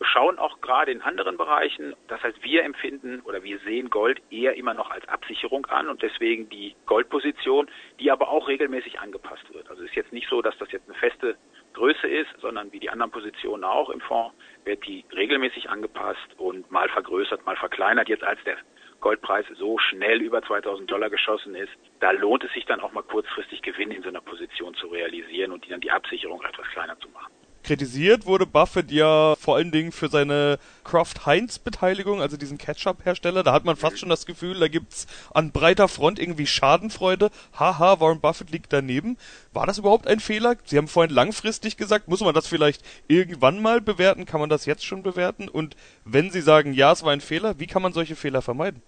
schauen 0.00 0.38
auch 0.38 0.60
gerade 0.60 0.92
in 0.92 1.02
anderen 1.02 1.36
Bereichen. 1.36 1.94
Das 2.08 2.22
heißt, 2.22 2.42
wir 2.42 2.64
empfinden 2.64 3.20
oder 3.20 3.42
wir 3.42 3.58
sehen 3.60 3.90
Gold 3.90 4.20
eher 4.30 4.56
immer 4.56 4.74
noch 4.74 4.90
als 4.90 5.06
Absicherung 5.08 5.66
an 5.66 5.88
und 5.88 6.02
deswegen 6.02 6.48
die 6.48 6.74
Goldposition, 6.86 7.70
die 8.00 8.10
aber 8.10 8.28
auch 8.28 8.48
regelmäßig 8.48 9.00
angepasst 9.00 9.52
wird. 9.52 9.68
Also 9.70 9.82
es 9.82 9.90
ist 9.90 9.96
jetzt 9.96 10.12
nicht 10.12 10.28
so, 10.28 10.42
dass 10.42 10.56
das 10.58 10.70
jetzt 10.72 10.88
eine 10.88 10.98
feste 10.98 11.36
Größe 11.74 12.08
ist, 12.08 12.30
sondern 12.40 12.72
wie 12.72 12.80
die 12.80 12.90
anderen 12.90 13.10
Positionen 13.10 13.64
auch 13.64 13.90
im 13.90 14.00
Fonds 14.00 14.34
wird 14.64 14.86
die 14.86 15.04
regelmäßig 15.14 15.70
angepasst 15.70 16.38
und 16.38 16.70
mal 16.70 16.88
vergrößert, 16.88 17.44
mal 17.44 17.56
verkleinert. 17.56 18.08
Jetzt 18.08 18.24
als 18.24 18.42
der 18.44 18.56
Goldpreis 19.00 19.46
so 19.58 19.78
schnell 19.78 20.22
über 20.22 20.42
2000 20.42 20.90
Dollar 20.90 21.10
geschossen 21.10 21.54
ist, 21.54 21.72
da 22.00 22.12
lohnt 22.12 22.44
es 22.44 22.52
sich 22.52 22.64
dann 22.64 22.80
auch 22.80 22.92
mal 22.92 23.02
kurzfristig 23.02 23.62
Gewinn 23.62 23.90
in 23.90 24.02
so 24.02 24.08
einer 24.08 24.20
Position 24.20 24.74
zu 24.74 24.88
realisieren 24.88 25.52
und 25.52 25.64
die 25.64 25.70
dann 25.70 25.80
die 25.80 25.90
Absicherung 25.90 26.42
etwas 26.42 26.66
kleiner 26.68 26.98
zu 26.98 27.08
machen. 27.10 27.35
Kritisiert 27.66 28.26
wurde 28.26 28.46
Buffett 28.46 28.92
ja 28.92 29.34
vor 29.34 29.56
allen 29.56 29.72
Dingen 29.72 29.90
für 29.90 30.06
seine 30.06 30.60
Kraft 30.84 31.26
Heinz 31.26 31.58
Beteiligung, 31.58 32.20
also 32.20 32.36
diesen 32.36 32.58
Ketchup-Hersteller. 32.58 33.42
Da 33.42 33.52
hat 33.52 33.64
man 33.64 33.74
fast 33.74 33.98
schon 33.98 34.08
das 34.08 34.24
Gefühl, 34.24 34.60
da 34.60 34.68
gibt's 34.68 35.08
an 35.34 35.50
breiter 35.50 35.88
Front 35.88 36.20
irgendwie 36.20 36.46
Schadenfreude. 36.46 37.28
Haha, 37.58 37.98
Warren 37.98 38.20
Buffett 38.20 38.50
liegt 38.50 38.72
daneben. 38.72 39.18
War 39.52 39.66
das 39.66 39.78
überhaupt 39.78 40.06
ein 40.06 40.20
Fehler? 40.20 40.54
Sie 40.64 40.78
haben 40.78 40.86
vorhin 40.86 41.12
langfristig 41.12 41.76
gesagt. 41.76 42.06
Muss 42.06 42.20
man 42.20 42.34
das 42.34 42.46
vielleicht 42.46 42.82
irgendwann 43.08 43.60
mal 43.60 43.80
bewerten? 43.80 44.26
Kann 44.26 44.38
man 44.38 44.48
das 44.48 44.64
jetzt 44.64 44.84
schon 44.84 45.02
bewerten? 45.02 45.48
Und 45.48 45.74
wenn 46.04 46.30
Sie 46.30 46.42
sagen, 46.42 46.72
ja, 46.72 46.92
es 46.92 47.04
war 47.04 47.12
ein 47.12 47.20
Fehler, 47.20 47.58
wie 47.58 47.66
kann 47.66 47.82
man 47.82 47.92
solche 47.92 48.14
Fehler 48.14 48.42
vermeiden? 48.42 48.80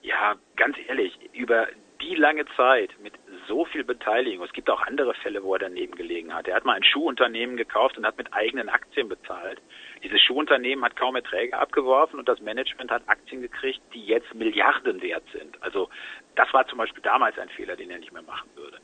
Ja, 0.00 0.36
ganz 0.56 0.78
ehrlich, 0.88 1.12
über 1.34 1.66
die 2.00 2.14
lange 2.14 2.46
Zeit 2.56 2.90
mit 3.02 3.12
so 3.46 3.64
viel 3.64 3.84
Beteiligung. 3.84 4.44
Es 4.44 4.52
gibt 4.52 4.70
auch 4.70 4.82
andere 4.82 5.14
Fälle, 5.14 5.42
wo 5.42 5.54
er 5.54 5.60
daneben 5.60 5.94
gelegen 5.94 6.34
hat. 6.34 6.48
Er 6.48 6.56
hat 6.56 6.64
mal 6.64 6.74
ein 6.74 6.84
Schuhunternehmen 6.84 7.56
gekauft 7.56 7.96
und 7.98 8.06
hat 8.06 8.18
mit 8.18 8.32
eigenen 8.32 8.68
Aktien 8.68 9.08
bezahlt. 9.08 9.60
Dieses 10.02 10.20
Schuhunternehmen 10.20 10.84
hat 10.84 10.96
kaum 10.96 11.16
Erträge 11.16 11.56
abgeworfen 11.58 12.18
und 12.18 12.28
das 12.28 12.40
Management 12.40 12.90
hat 12.90 13.02
Aktien 13.06 13.42
gekriegt, 13.42 13.80
die 13.92 14.04
jetzt 14.04 14.34
Milliarden 14.34 15.00
wert 15.02 15.24
sind. 15.32 15.62
Also 15.62 15.88
das 16.34 16.52
war 16.52 16.66
zum 16.66 16.78
Beispiel 16.78 17.02
damals 17.02 17.38
ein 17.38 17.48
Fehler, 17.50 17.76
den 17.76 17.90
er 17.90 17.98
nicht 17.98 18.12
mehr 18.12 18.22
machen 18.22 18.50
würde. 18.54 18.78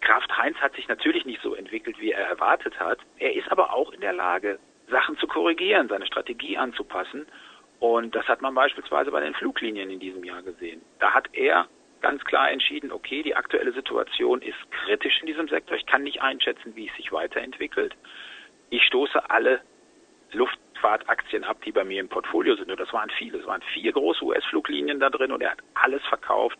Kraft 0.00 0.36
Heinz 0.36 0.56
hat 0.58 0.74
sich 0.74 0.88
natürlich 0.88 1.24
nicht 1.24 1.42
so 1.42 1.54
entwickelt, 1.54 2.00
wie 2.00 2.12
er 2.12 2.26
erwartet 2.26 2.78
hat. 2.80 2.98
Er 3.18 3.34
ist 3.34 3.50
aber 3.50 3.72
auch 3.72 3.92
in 3.92 4.00
der 4.00 4.12
Lage, 4.12 4.58
Sachen 4.88 5.16
zu 5.18 5.26
korrigieren, 5.26 5.88
seine 5.88 6.06
Strategie 6.06 6.56
anzupassen. 6.56 7.26
Und 7.80 8.14
das 8.14 8.26
hat 8.28 8.42
man 8.42 8.54
beispielsweise 8.54 9.10
bei 9.10 9.20
den 9.20 9.34
Fluglinien 9.34 9.90
in 9.90 9.98
diesem 9.98 10.22
Jahr 10.22 10.42
gesehen. 10.42 10.82
Da 11.00 11.12
hat 11.12 11.28
er 11.32 11.66
ganz 12.02 12.24
klar 12.24 12.50
entschieden, 12.50 12.92
okay, 12.92 13.22
die 13.22 13.34
aktuelle 13.34 13.72
Situation 13.72 14.42
ist 14.42 14.58
kritisch 14.70 15.20
in 15.20 15.26
diesem 15.26 15.48
Sektor. 15.48 15.76
Ich 15.76 15.86
kann 15.86 16.02
nicht 16.02 16.20
einschätzen, 16.20 16.76
wie 16.76 16.88
es 16.88 16.96
sich 16.96 17.12
weiterentwickelt. 17.12 17.94
Ich 18.70 18.82
stoße 18.84 19.30
alle 19.30 19.60
Luftfahrtaktien 20.32 21.44
ab, 21.44 21.58
die 21.64 21.72
bei 21.72 21.84
mir 21.84 22.00
im 22.00 22.08
Portfolio 22.08 22.56
sind. 22.56 22.70
Und 22.70 22.80
das 22.80 22.92
waren 22.92 23.10
viele. 23.10 23.38
Es 23.38 23.46
waren 23.46 23.62
vier 23.72 23.92
große 23.92 24.24
US-Fluglinien 24.24 25.00
da 25.00 25.10
drin 25.10 25.32
und 25.32 25.42
er 25.42 25.52
hat 25.52 25.62
alles 25.74 26.02
verkauft 26.06 26.58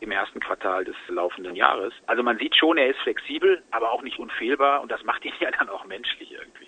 im 0.00 0.10
ersten 0.10 0.40
Quartal 0.40 0.84
des 0.84 0.96
laufenden 1.08 1.56
Jahres. 1.56 1.92
Also 2.06 2.22
man 2.22 2.38
sieht 2.38 2.54
schon, 2.56 2.76
er 2.76 2.88
ist 2.88 3.00
flexibel, 3.00 3.62
aber 3.70 3.90
auch 3.90 4.02
nicht 4.02 4.18
unfehlbar 4.18 4.82
und 4.82 4.90
das 4.90 5.02
macht 5.04 5.24
ihn 5.24 5.32
ja 5.40 5.50
dann 5.50 5.68
auch 5.68 5.84
menschlich 5.84 6.32
irgendwie. 6.32 6.63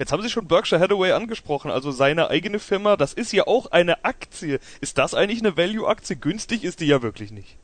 Jetzt 0.00 0.12
haben 0.12 0.22
Sie 0.22 0.30
schon 0.30 0.48
Berkshire 0.48 0.80
Hathaway 0.80 1.12
angesprochen, 1.12 1.70
also 1.70 1.90
seine 1.90 2.30
eigene 2.30 2.58
Firma. 2.58 2.96
Das 2.96 3.12
ist 3.12 3.32
ja 3.32 3.46
auch 3.46 3.70
eine 3.70 4.02
Aktie. 4.02 4.54
Ist 4.80 4.96
das 4.96 5.14
eigentlich 5.14 5.40
eine 5.40 5.58
Value-Aktie? 5.58 6.16
Günstig 6.16 6.64
ist 6.64 6.80
die 6.80 6.86
ja 6.86 7.02
wirklich 7.02 7.32
nicht. 7.32 7.58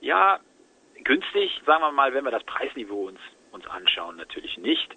Ja, 0.00 0.40
günstig, 1.04 1.62
sagen 1.64 1.80
wir 1.80 1.92
mal, 1.92 2.12
wenn 2.12 2.24
wir 2.24 2.32
das 2.32 2.42
Preisniveau 2.42 3.06
uns, 3.06 3.20
uns 3.52 3.64
anschauen, 3.68 4.16
natürlich 4.16 4.58
nicht. 4.58 4.96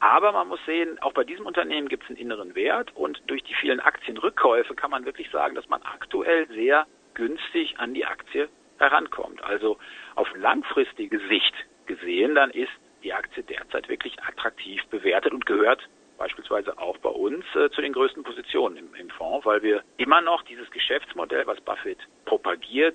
Aber 0.00 0.32
man 0.32 0.48
muss 0.48 0.58
sehen, 0.66 0.98
auch 1.02 1.12
bei 1.12 1.22
diesem 1.22 1.46
Unternehmen 1.46 1.88
gibt 1.88 2.02
es 2.02 2.08
einen 2.08 2.18
inneren 2.18 2.56
Wert 2.56 2.90
und 2.96 3.22
durch 3.28 3.44
die 3.44 3.54
vielen 3.54 3.78
Aktienrückkäufe 3.78 4.74
kann 4.74 4.90
man 4.90 5.04
wirklich 5.04 5.30
sagen, 5.30 5.54
dass 5.54 5.68
man 5.68 5.82
aktuell 5.82 6.48
sehr 6.48 6.88
günstig 7.14 7.78
an 7.78 7.94
die 7.94 8.06
Aktie 8.06 8.48
herankommt. 8.78 9.40
Also 9.44 9.78
auf 10.16 10.26
langfristige 10.34 11.20
Sicht 11.28 11.54
gesehen, 11.86 12.34
dann 12.34 12.50
ist 12.50 12.72
die 13.02 13.12
Aktie 13.12 13.42
derzeit 13.42 13.88
wirklich 13.88 14.20
attraktiv 14.22 14.82
bewertet 14.86 15.32
und 15.32 15.46
gehört 15.46 15.88
beispielsweise 16.20 16.78
auch 16.78 16.98
bei 16.98 17.08
uns 17.08 17.44
äh, 17.56 17.70
zu 17.70 17.80
den 17.80 17.94
größten 17.94 18.22
Positionen 18.22 18.76
im, 18.76 18.94
im 18.94 19.08
Fonds, 19.08 19.46
weil 19.46 19.62
wir 19.62 19.82
immer 19.96 20.20
noch 20.20 20.42
dieses 20.42 20.70
Geschäftsmodell, 20.70 21.46
was 21.46 21.60
Buffett 21.62 21.98
propagiert, 22.26 22.94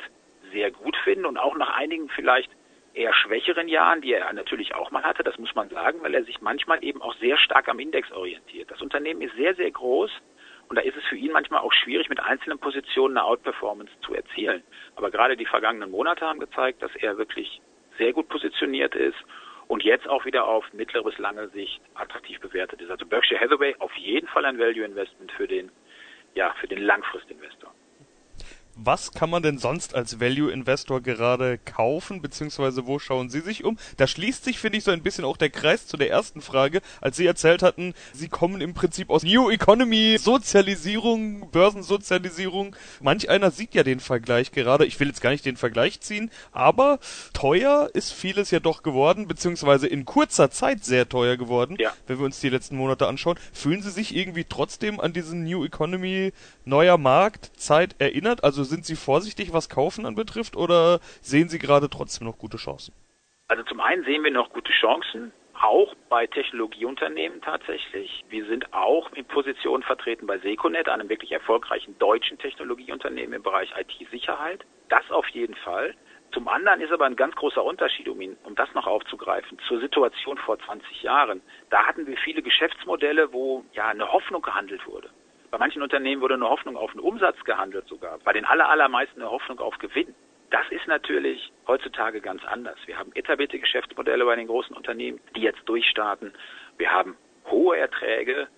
sehr 0.51 0.69
gut 0.69 0.95
finden 1.03 1.25
und 1.25 1.37
auch 1.37 1.57
nach 1.57 1.75
einigen 1.75 2.07
vielleicht 2.09 2.51
eher 2.93 3.13
schwächeren 3.13 3.67
Jahren, 3.67 4.01
die 4.01 4.13
er 4.13 4.31
natürlich 4.31 4.75
auch 4.75 4.91
mal 4.91 5.03
hatte, 5.03 5.23
das 5.23 5.39
muss 5.39 5.53
man 5.55 5.69
sagen, 5.69 6.01
weil 6.03 6.13
er 6.13 6.23
sich 6.23 6.39
manchmal 6.39 6.83
eben 6.83 7.01
auch 7.01 7.15
sehr 7.15 7.37
stark 7.37 7.67
am 7.67 7.79
Index 7.79 8.11
orientiert. 8.11 8.69
Das 8.69 8.81
Unternehmen 8.81 9.21
ist 9.21 9.35
sehr, 9.35 9.55
sehr 9.55 9.71
groß 9.71 10.11
und 10.69 10.75
da 10.77 10.81
ist 10.81 10.95
es 10.95 11.03
für 11.05 11.17
ihn 11.17 11.31
manchmal 11.31 11.61
auch 11.61 11.73
schwierig, 11.73 12.09
mit 12.09 12.19
einzelnen 12.19 12.59
Positionen 12.59 13.17
eine 13.17 13.25
Outperformance 13.25 13.91
zu 14.01 14.13
erzielen. 14.13 14.63
Aber 14.95 15.09
gerade 15.09 15.35
die 15.35 15.45
vergangenen 15.47 15.89
Monate 15.89 16.25
haben 16.25 16.39
gezeigt, 16.39 16.83
dass 16.83 16.95
er 16.95 17.17
wirklich 17.17 17.59
sehr 17.97 18.13
gut 18.13 18.29
positioniert 18.29 18.93
ist 18.93 19.17
und 19.67 19.83
jetzt 19.83 20.07
auch 20.07 20.25
wieder 20.25 20.45
auf 20.45 20.65
mittlere 20.73 21.03
bis 21.03 21.17
lange 21.17 21.47
Sicht 21.49 21.81
attraktiv 21.95 22.39
bewertet 22.39 22.81
ist. 22.81 22.91
Also 22.91 23.05
Berkshire 23.05 23.39
Hathaway 23.39 23.75
auf 23.79 23.93
jeden 23.95 24.27
Fall 24.27 24.45
ein 24.45 24.59
Value 24.59 24.85
Investment 24.85 25.31
für 25.31 25.47
den, 25.47 25.71
ja, 26.33 26.53
für 26.59 26.67
den 26.67 26.81
Langfristinvestor 26.81 27.73
was 28.75 29.13
kann 29.13 29.29
man 29.29 29.41
denn 29.41 29.57
sonst 29.57 29.95
als 29.95 30.19
Value 30.19 30.51
Investor 30.51 31.01
gerade 31.01 31.57
kaufen, 31.57 32.21
beziehungsweise 32.21 32.85
wo 32.85 32.99
schauen 32.99 33.29
Sie 33.29 33.39
sich 33.39 33.63
um? 33.63 33.77
Da 33.97 34.05
schließt 34.05 34.43
sich, 34.43 34.59
finde 34.59 34.77
ich, 34.77 34.83
so 34.83 34.91
ein 34.91 35.01
bisschen 35.01 35.23
auch 35.23 35.37
der 35.37 35.49
Kreis 35.49 35.87
zu 35.87 35.95
der 35.97 36.09
ersten 36.09 36.41
Frage, 36.41 36.81
als 36.99 37.15
Sie 37.15 37.25
erzählt 37.25 37.63
hatten, 37.63 37.93
Sie 38.13 38.27
kommen 38.27 38.59
im 38.59 38.73
Prinzip 38.73 39.09
aus 39.09 39.23
New 39.23 39.49
Economy, 39.49 40.17
Sozialisierung, 40.19 41.49
Börsensozialisierung. 41.51 42.75
Manch 43.01 43.29
einer 43.29 43.51
sieht 43.51 43.73
ja 43.73 43.83
den 43.83 43.99
Vergleich 43.99 44.51
gerade. 44.51 44.85
Ich 44.85 44.99
will 44.99 45.07
jetzt 45.07 45.21
gar 45.21 45.29
nicht 45.29 45.45
den 45.45 45.57
Vergleich 45.57 46.01
ziehen, 46.01 46.29
aber 46.51 46.99
teuer 47.33 47.89
ist 47.93 48.11
vieles 48.11 48.51
ja 48.51 48.59
doch 48.59 48.83
geworden, 48.83 49.27
beziehungsweise 49.27 49.87
in 49.87 50.03
kurzer 50.05 50.51
Zeit 50.51 50.83
sehr 50.83 51.07
teuer 51.07 51.37
geworden, 51.37 51.77
ja. 51.79 51.93
wenn 52.07 52.19
wir 52.19 52.25
uns 52.25 52.41
die 52.41 52.49
letzten 52.49 52.75
Monate 52.75 53.07
anschauen. 53.07 53.37
Fühlen 53.53 53.81
Sie 53.81 53.91
sich 53.91 54.15
irgendwie 54.15 54.43
trotzdem 54.43 54.99
an 54.99 55.13
diesen 55.13 55.43
New 55.45 55.63
Economy 55.63 56.33
neuer 56.65 56.97
Markt 56.97 57.51
Zeit 57.55 57.95
erinnert? 57.99 58.43
Also 58.43 58.64
sind 58.65 58.85
Sie 58.85 58.95
vorsichtig, 58.95 59.53
was 59.53 59.69
Kaufen 59.69 60.05
anbetrifft, 60.05 60.55
oder 60.55 60.99
sehen 61.21 61.49
Sie 61.49 61.59
gerade 61.59 61.89
trotzdem 61.89 62.27
noch 62.27 62.37
gute 62.37 62.57
Chancen? 62.57 62.93
Also 63.47 63.63
zum 63.63 63.79
einen 63.79 64.03
sehen 64.03 64.23
wir 64.23 64.31
noch 64.31 64.49
gute 64.49 64.71
Chancen, 64.71 65.31
auch 65.61 65.93
bei 66.09 66.27
Technologieunternehmen 66.27 67.41
tatsächlich. 67.41 68.25
Wir 68.29 68.45
sind 68.45 68.73
auch 68.73 69.11
in 69.13 69.25
Positionen 69.25 69.83
vertreten 69.83 70.27
bei 70.27 70.39
Seconet, 70.39 70.89
einem 70.89 71.09
wirklich 71.09 71.31
erfolgreichen 71.31 71.97
deutschen 71.99 72.37
Technologieunternehmen 72.39 73.33
im 73.33 73.43
Bereich 73.43 73.71
IT-Sicherheit. 73.77 74.65
Das 74.89 75.09
auf 75.11 75.27
jeden 75.29 75.55
Fall. 75.55 75.95
Zum 76.33 76.47
anderen 76.47 76.81
ist 76.81 76.91
aber 76.91 77.05
ein 77.05 77.15
ganz 77.15 77.35
großer 77.35 77.63
Unterschied, 77.63 78.09
um, 78.09 78.19
ihn, 78.19 78.35
um 78.43 78.55
das 78.55 78.73
noch 78.73 78.87
aufzugreifen, 78.87 79.57
zur 79.67 79.79
Situation 79.79 80.37
vor 80.37 80.59
20 80.59 81.03
Jahren. 81.03 81.41
Da 81.69 81.85
hatten 81.85 82.07
wir 82.07 82.17
viele 82.17 82.41
Geschäftsmodelle, 82.41 83.31
wo 83.31 83.63
ja 83.73 83.87
eine 83.87 84.11
Hoffnung 84.11 84.41
gehandelt 84.41 84.85
wurde. 84.85 85.09
Bei 85.55 85.59
manchen 85.59 85.81
Unternehmen 85.81 86.21
wurde 86.21 86.33
eine 86.33 86.49
Hoffnung 86.49 86.75
auf 86.75 86.91
einen 86.91 86.99
Umsatz 86.99 87.41
gehandelt 87.45 87.87
sogar. 87.87 88.19
Bei 88.25 88.33
den 88.33 88.43
allermeisten 88.43 89.21
eine 89.21 89.31
Hoffnung 89.31 89.59
auf 89.59 89.77
Gewinn. 89.77 90.13
Das 90.49 90.69
ist 90.69 90.85
natürlich 90.85 91.49
heutzutage 91.65 92.19
ganz 92.19 92.43
anders. 92.43 92.77
Wir 92.87 92.99
haben 92.99 93.13
etablierte 93.13 93.57
Geschäftsmodelle 93.57 94.25
bei 94.25 94.35
den 94.35 94.47
großen 94.47 94.75
Unternehmen, 94.75 95.21
die 95.33 95.43
jetzt 95.43 95.61
durchstarten. 95.63 96.33
Wir 96.77 96.91
haben 96.91 97.15
hohe 97.49 97.77
Erträge, 97.77 98.49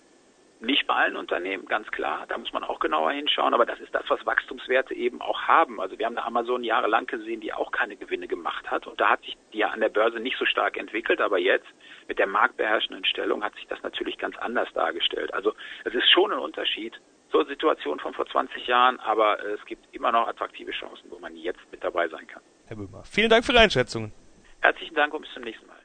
nicht 0.58 0.88
bei 0.88 0.94
allen 0.94 1.16
Unternehmen, 1.16 1.66
ganz 1.66 1.88
klar. 1.92 2.24
Da 2.26 2.36
muss 2.36 2.52
man 2.52 2.64
auch 2.64 2.80
genauer 2.80 3.12
hinschauen. 3.12 3.54
Aber 3.54 3.64
das 3.64 3.78
ist 3.78 3.94
das, 3.94 4.02
was 4.08 4.26
Wachstumswerte 4.26 4.92
eben 4.94 5.20
auch 5.20 5.42
haben. 5.42 5.80
Also 5.80 6.00
wir 6.00 6.06
haben 6.06 6.16
da 6.16 6.24
Amazon 6.24 6.64
jahrelang 6.64 7.06
gesehen, 7.06 7.40
die 7.40 7.52
auch 7.52 7.70
keine 7.70 7.94
Gewinne 7.94 8.26
gemacht 8.26 8.37
hat. 8.70 8.86
Und 8.86 9.00
da 9.00 9.10
hat 9.10 9.22
sich 9.22 9.36
die 9.52 9.58
ja 9.58 9.68
an 9.68 9.80
der 9.80 9.88
Börse 9.88 10.20
nicht 10.20 10.36
so 10.38 10.44
stark 10.44 10.76
entwickelt. 10.76 11.20
Aber 11.20 11.38
jetzt 11.38 11.66
mit 12.06 12.18
der 12.18 12.26
marktbeherrschenden 12.26 13.04
Stellung 13.04 13.42
hat 13.42 13.54
sich 13.54 13.66
das 13.68 13.82
natürlich 13.82 14.18
ganz 14.18 14.36
anders 14.38 14.68
dargestellt. 14.74 15.32
Also 15.34 15.54
es 15.84 15.94
ist 15.94 16.10
schon 16.10 16.32
ein 16.32 16.38
Unterschied 16.38 16.94
zur 17.30 17.46
Situation 17.46 18.00
von 18.00 18.14
vor 18.14 18.26
20 18.26 18.66
Jahren. 18.66 18.98
Aber 19.00 19.44
es 19.44 19.64
gibt 19.66 19.84
immer 19.94 20.12
noch 20.12 20.28
attraktive 20.28 20.72
Chancen, 20.72 21.10
wo 21.10 21.18
man 21.18 21.36
jetzt 21.36 21.60
mit 21.70 21.82
dabei 21.82 22.08
sein 22.08 22.26
kann. 22.26 22.42
Herr 22.66 22.76
Böhmer, 22.76 23.02
vielen 23.04 23.30
Dank 23.30 23.44
für 23.44 23.52
Ihre 23.52 23.62
Einschätzungen. 23.62 24.12
Herzlichen 24.60 24.94
Dank 24.94 25.14
und 25.14 25.22
bis 25.22 25.32
zum 25.32 25.44
nächsten 25.44 25.66
Mal. 25.66 25.76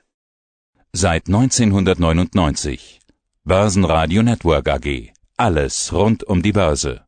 Seit 0.92 1.28
1999 1.28 3.00
Börsenradio 3.46 4.24
Network 4.24 4.70
AG. 4.70 5.12
Alles 5.38 5.92
rund 5.92 6.24
um 6.24 6.42
die 6.42 6.54
Börse. 6.54 7.02